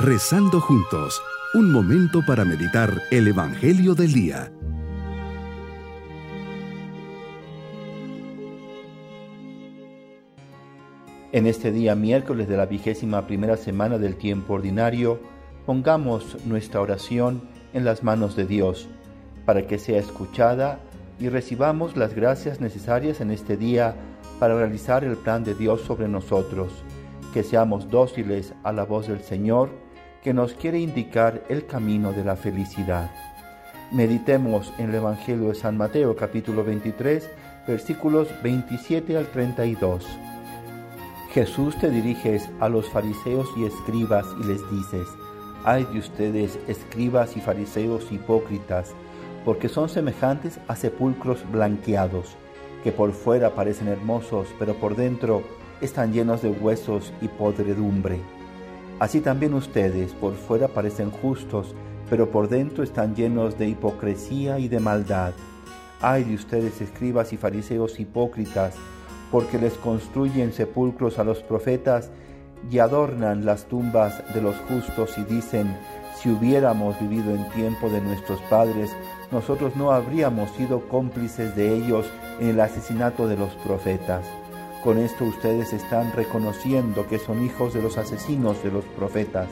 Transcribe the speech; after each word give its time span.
Rezando 0.00 0.60
juntos, 0.60 1.20
un 1.54 1.72
momento 1.72 2.20
para 2.24 2.44
meditar 2.44 3.02
el 3.10 3.26
Evangelio 3.26 3.96
del 3.96 4.12
Día. 4.12 4.52
En 11.32 11.48
este 11.48 11.72
día 11.72 11.96
miércoles 11.96 12.46
de 12.46 12.56
la 12.56 12.66
vigésima 12.66 13.26
primera 13.26 13.56
semana 13.56 13.98
del 13.98 14.14
tiempo 14.14 14.54
ordinario, 14.54 15.18
pongamos 15.66 16.46
nuestra 16.46 16.80
oración 16.80 17.42
en 17.72 17.84
las 17.84 18.04
manos 18.04 18.36
de 18.36 18.46
Dios, 18.46 18.86
para 19.44 19.66
que 19.66 19.80
sea 19.80 19.98
escuchada 19.98 20.78
y 21.18 21.28
recibamos 21.28 21.96
las 21.96 22.14
gracias 22.14 22.60
necesarias 22.60 23.20
en 23.20 23.32
este 23.32 23.56
día 23.56 23.96
para 24.38 24.54
realizar 24.54 25.02
el 25.02 25.16
plan 25.16 25.42
de 25.42 25.56
Dios 25.56 25.80
sobre 25.80 26.06
nosotros, 26.06 26.70
que 27.34 27.42
seamos 27.42 27.90
dóciles 27.90 28.54
a 28.62 28.70
la 28.70 28.84
voz 28.84 29.08
del 29.08 29.22
Señor, 29.22 29.87
que 30.22 30.34
nos 30.34 30.54
quiere 30.54 30.80
indicar 30.80 31.42
el 31.48 31.66
camino 31.66 32.12
de 32.12 32.24
la 32.24 32.36
felicidad. 32.36 33.10
Meditemos 33.92 34.72
en 34.78 34.90
el 34.90 34.96
Evangelio 34.96 35.48
de 35.48 35.54
San 35.54 35.76
Mateo 35.76 36.16
capítulo 36.16 36.64
23 36.64 37.28
versículos 37.66 38.28
27 38.42 39.16
al 39.16 39.26
32. 39.26 40.06
Jesús 41.32 41.78
te 41.78 41.90
diriges 41.90 42.48
a 42.60 42.68
los 42.68 42.88
fariseos 42.88 43.46
y 43.56 43.64
escribas 43.64 44.26
y 44.40 44.44
les 44.44 44.70
dices, 44.70 45.06
ay 45.64 45.86
de 45.92 45.98
ustedes, 45.98 46.58
escribas 46.66 47.36
y 47.36 47.40
fariseos 47.40 48.10
hipócritas, 48.10 48.94
porque 49.44 49.68
son 49.68 49.90
semejantes 49.90 50.58
a 50.66 50.76
sepulcros 50.76 51.40
blanqueados, 51.52 52.36
que 52.82 52.90
por 52.90 53.12
fuera 53.12 53.54
parecen 53.54 53.88
hermosos, 53.88 54.48
pero 54.58 54.74
por 54.74 54.96
dentro 54.96 55.42
están 55.82 56.12
llenos 56.12 56.40
de 56.42 56.48
huesos 56.48 57.12
y 57.20 57.28
podredumbre. 57.28 58.18
Así 59.00 59.20
también 59.20 59.54
ustedes 59.54 60.12
por 60.12 60.34
fuera 60.34 60.68
parecen 60.68 61.10
justos, 61.10 61.74
pero 62.10 62.30
por 62.30 62.48
dentro 62.48 62.82
están 62.82 63.14
llenos 63.14 63.58
de 63.58 63.68
hipocresía 63.68 64.58
y 64.58 64.68
de 64.68 64.80
maldad. 64.80 65.32
Ay 66.00 66.24
de 66.24 66.34
ustedes, 66.34 66.80
escribas 66.80 67.32
y 67.32 67.36
fariseos 67.36 68.00
hipócritas, 68.00 68.74
porque 69.30 69.58
les 69.58 69.74
construyen 69.74 70.52
sepulcros 70.52 71.18
a 71.18 71.24
los 71.24 71.42
profetas 71.42 72.10
y 72.70 72.78
adornan 72.78 73.44
las 73.44 73.66
tumbas 73.66 74.22
de 74.34 74.42
los 74.42 74.56
justos 74.68 75.16
y 75.18 75.22
dicen, 75.24 75.76
si 76.20 76.30
hubiéramos 76.30 76.98
vivido 76.98 77.32
en 77.34 77.48
tiempo 77.50 77.88
de 77.88 78.00
nuestros 78.00 78.40
padres, 78.42 78.90
nosotros 79.30 79.76
no 79.76 79.92
habríamos 79.92 80.50
sido 80.52 80.88
cómplices 80.88 81.54
de 81.54 81.74
ellos 81.74 82.06
en 82.40 82.48
el 82.48 82.60
asesinato 82.60 83.28
de 83.28 83.36
los 83.36 83.54
profetas. 83.56 84.26
Con 84.82 84.98
esto 84.98 85.24
ustedes 85.24 85.72
están 85.72 86.12
reconociendo 86.12 87.08
que 87.08 87.18
son 87.18 87.44
hijos 87.44 87.74
de 87.74 87.82
los 87.82 87.98
asesinos 87.98 88.62
de 88.62 88.70
los 88.70 88.84
profetas. 88.84 89.48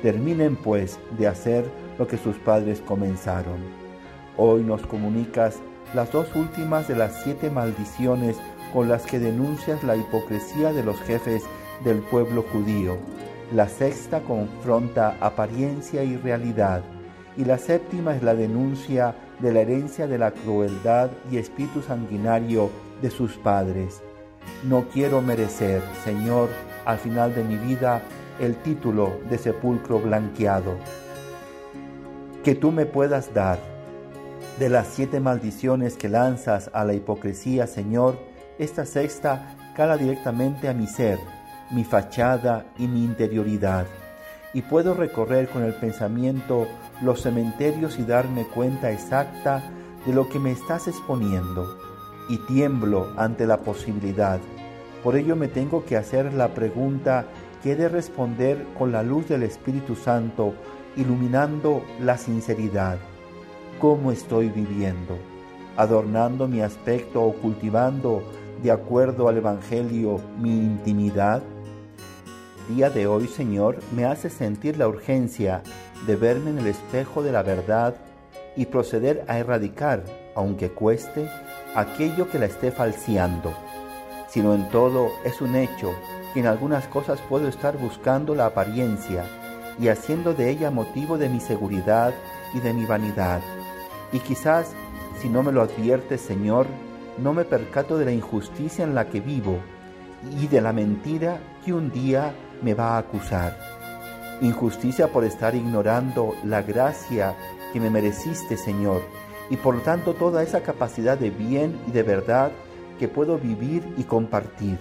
Terminen 0.00 0.54
pues 0.54 1.00
de 1.18 1.26
hacer 1.26 1.64
lo 1.98 2.06
que 2.06 2.16
sus 2.16 2.36
padres 2.36 2.80
comenzaron. 2.80 3.58
Hoy 4.36 4.62
nos 4.62 4.86
comunicas 4.86 5.58
las 5.92 6.12
dos 6.12 6.28
últimas 6.36 6.86
de 6.86 6.94
las 6.94 7.20
siete 7.24 7.50
maldiciones 7.50 8.36
con 8.72 8.88
las 8.88 9.06
que 9.06 9.18
denuncias 9.18 9.82
la 9.82 9.96
hipocresía 9.96 10.72
de 10.72 10.84
los 10.84 11.00
jefes 11.00 11.42
del 11.84 11.98
pueblo 11.98 12.44
judío. 12.52 12.96
La 13.52 13.68
sexta 13.68 14.20
confronta 14.20 15.16
apariencia 15.20 16.04
y 16.04 16.16
realidad. 16.16 16.82
Y 17.36 17.44
la 17.44 17.58
séptima 17.58 18.14
es 18.14 18.22
la 18.22 18.34
denuncia 18.34 19.16
de 19.40 19.52
la 19.52 19.62
herencia 19.62 20.06
de 20.06 20.18
la 20.18 20.30
crueldad 20.30 21.10
y 21.28 21.38
espíritu 21.38 21.82
sanguinario 21.82 22.70
de 23.02 23.10
sus 23.10 23.36
padres. 23.36 24.00
No 24.64 24.88
quiero 24.88 25.22
merecer, 25.22 25.82
Señor, 26.04 26.48
al 26.84 26.98
final 26.98 27.34
de 27.34 27.44
mi 27.44 27.56
vida, 27.56 28.02
el 28.38 28.56
título 28.56 29.20
de 29.28 29.38
sepulcro 29.38 30.00
blanqueado. 30.00 30.76
Que 32.44 32.54
tú 32.54 32.72
me 32.72 32.86
puedas 32.86 33.32
dar 33.34 33.58
de 34.58 34.68
las 34.68 34.88
siete 34.88 35.20
maldiciones 35.20 35.96
que 35.96 36.08
lanzas 36.08 36.70
a 36.74 36.84
la 36.84 36.94
hipocresía, 36.94 37.66
Señor, 37.66 38.18
esta 38.58 38.84
sexta 38.84 39.56
cala 39.74 39.96
directamente 39.96 40.68
a 40.68 40.74
mi 40.74 40.86
ser, 40.86 41.18
mi 41.70 41.84
fachada 41.84 42.66
y 42.76 42.86
mi 42.86 43.04
interioridad. 43.04 43.86
Y 44.52 44.62
puedo 44.62 44.94
recorrer 44.94 45.48
con 45.48 45.62
el 45.62 45.74
pensamiento 45.74 46.66
los 47.00 47.22
cementerios 47.22 47.98
y 47.98 48.02
darme 48.02 48.44
cuenta 48.44 48.90
exacta 48.90 49.62
de 50.04 50.12
lo 50.12 50.28
que 50.28 50.38
me 50.38 50.50
estás 50.50 50.88
exponiendo. 50.88 51.89
Y 52.30 52.38
tiemblo 52.38 53.12
ante 53.18 53.46
la 53.46 53.58
posibilidad. 53.58 54.40
Por 55.04 55.16
ello 55.16 55.36
me 55.36 55.48
tengo 55.48 55.84
que 55.84 55.96
hacer 55.96 56.32
la 56.32 56.54
pregunta 56.54 57.26
que 57.62 57.72
he 57.72 57.76
de 57.76 57.88
responder 57.88 58.64
con 58.78 58.92
la 58.92 59.02
luz 59.02 59.28
del 59.28 59.42
Espíritu 59.42 59.96
Santo, 59.96 60.54
iluminando 60.96 61.82
la 62.00 62.16
sinceridad. 62.16 62.98
¿Cómo 63.80 64.12
estoy 64.12 64.48
viviendo? 64.48 65.18
¿Adornando 65.76 66.46
mi 66.46 66.60
aspecto 66.60 67.22
o 67.22 67.34
cultivando 67.34 68.22
de 68.62 68.70
acuerdo 68.70 69.28
al 69.28 69.38
Evangelio 69.38 70.20
mi 70.38 70.50
intimidad? 70.50 71.42
Día 72.68 72.90
de 72.90 73.08
hoy, 73.08 73.26
Señor, 73.26 73.80
me 73.92 74.04
hace 74.04 74.30
sentir 74.30 74.78
la 74.78 74.86
urgencia 74.86 75.62
de 76.06 76.14
verme 76.14 76.50
en 76.50 76.58
el 76.58 76.68
espejo 76.68 77.22
de 77.22 77.32
la 77.32 77.42
verdad 77.42 77.96
y 78.56 78.66
proceder 78.66 79.24
a 79.26 79.38
erradicar, 79.38 80.04
aunque 80.36 80.70
cueste, 80.70 81.28
aquello 81.74 82.28
que 82.28 82.38
la 82.38 82.46
esté 82.46 82.70
falseando. 82.70 83.54
Sino 84.28 84.54
en 84.54 84.68
todo 84.68 85.10
es 85.24 85.40
un 85.40 85.56
hecho 85.56 85.94
que 86.32 86.40
en 86.40 86.46
algunas 86.46 86.86
cosas 86.86 87.20
puedo 87.28 87.48
estar 87.48 87.76
buscando 87.76 88.34
la 88.34 88.46
apariencia 88.46 89.24
y 89.78 89.88
haciendo 89.88 90.34
de 90.34 90.50
ella 90.50 90.70
motivo 90.70 91.18
de 91.18 91.28
mi 91.28 91.40
seguridad 91.40 92.12
y 92.54 92.60
de 92.60 92.72
mi 92.72 92.84
vanidad. 92.84 93.40
Y 94.12 94.18
quizás, 94.20 94.72
si 95.20 95.28
no 95.28 95.42
me 95.42 95.52
lo 95.52 95.62
adviertes, 95.62 96.20
Señor, 96.20 96.66
no 97.18 97.32
me 97.32 97.44
percato 97.44 97.98
de 97.98 98.04
la 98.04 98.12
injusticia 98.12 98.84
en 98.84 98.94
la 98.94 99.08
que 99.08 99.20
vivo 99.20 99.58
y 100.38 100.46
de 100.46 100.60
la 100.60 100.72
mentira 100.72 101.38
que 101.64 101.72
un 101.72 101.90
día 101.90 102.32
me 102.62 102.74
va 102.74 102.94
a 102.94 102.98
acusar. 102.98 103.56
Injusticia 104.40 105.08
por 105.08 105.24
estar 105.24 105.54
ignorando 105.54 106.34
la 106.44 106.62
gracia 106.62 107.34
que 107.72 107.80
me 107.80 107.90
mereciste, 107.90 108.56
Señor, 108.56 109.02
y 109.50 109.56
por 109.56 109.74
lo 109.74 109.80
tanto 109.82 110.14
toda 110.14 110.42
esa 110.42 110.62
capacidad 110.62 111.18
de 111.18 111.30
bien 111.30 111.76
y 111.88 111.90
de 111.90 112.04
verdad 112.04 112.52
que 112.98 113.08
puedo 113.08 113.36
vivir 113.36 113.82
y 113.98 114.04
compartir. 114.04 114.78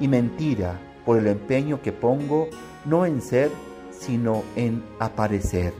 Y 0.00 0.08
mentira 0.08 0.78
por 1.04 1.18
el 1.18 1.26
empeño 1.26 1.82
que 1.82 1.92
pongo 1.92 2.48
no 2.84 3.04
en 3.04 3.20
ser, 3.20 3.50
sino 3.90 4.44
en 4.54 4.82
aparecer. 5.00 5.72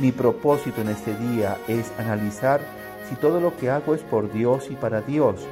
Mi 0.00 0.12
propósito 0.12 0.80
en 0.80 0.88
este 0.88 1.16
día 1.16 1.58
es 1.68 1.92
analizar 1.98 2.60
si 3.08 3.16
todo 3.16 3.40
lo 3.40 3.56
que 3.56 3.70
hago 3.70 3.94
es 3.94 4.02
por 4.02 4.32
Dios 4.32 4.68
y 4.70 4.76
para 4.76 5.00
Dios? 5.00 5.46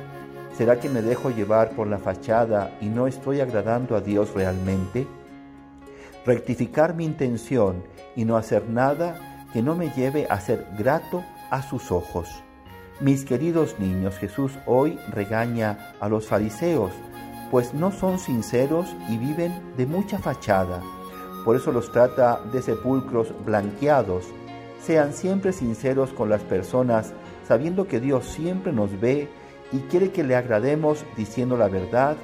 ¿Será 0.56 0.78
que 0.80 0.88
me 0.88 1.02
dejo 1.02 1.30
llevar 1.30 1.70
por 1.70 1.86
la 1.86 1.98
fachada 1.98 2.76
y 2.80 2.86
no 2.86 3.06
estoy 3.06 3.40
agradando 3.40 3.96
a 3.96 4.00
Dios 4.00 4.32
realmente? 4.34 5.06
Rectificar 6.24 6.94
mi 6.94 7.04
intención 7.04 7.82
y 8.16 8.24
no 8.24 8.36
hacer 8.36 8.68
nada 8.68 9.46
que 9.52 9.62
no 9.62 9.74
me 9.74 9.90
lleve 9.90 10.26
a 10.28 10.40
ser 10.40 10.66
grato 10.78 11.24
a 11.50 11.62
sus 11.62 11.90
ojos. 11.90 12.28
Mis 13.00 13.24
queridos 13.24 13.76
niños, 13.78 14.16
Jesús 14.16 14.52
hoy 14.66 14.98
regaña 15.10 15.94
a 16.00 16.08
los 16.08 16.26
fariseos, 16.26 16.92
pues 17.50 17.72
no 17.72 17.92
son 17.92 18.18
sinceros 18.18 18.88
y 19.08 19.16
viven 19.16 19.76
de 19.76 19.86
mucha 19.86 20.18
fachada. 20.18 20.82
Por 21.44 21.56
eso 21.56 21.72
los 21.72 21.92
trata 21.92 22.40
de 22.52 22.60
sepulcros 22.60 23.32
blanqueados. 23.44 24.26
Sean 24.80 25.12
siempre 25.12 25.52
sinceros 25.52 26.10
con 26.10 26.28
las 26.28 26.42
personas 26.42 27.14
sabiendo 27.46 27.86
que 27.86 28.00
Dios 28.00 28.26
siempre 28.26 28.72
nos 28.72 29.00
ve 29.00 29.28
y 29.72 29.78
quiere 29.90 30.10
que 30.10 30.24
le 30.24 30.36
agrademos 30.36 31.04
diciendo 31.16 31.56
la 31.56 31.68
verdad 31.68 32.16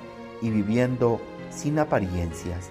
y 0.43 0.51
viviendo 0.51 1.21
sin 1.51 1.79
apariencias. 1.79 2.71